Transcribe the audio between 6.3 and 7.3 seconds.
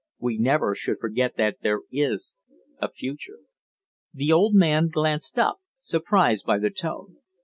by the tone.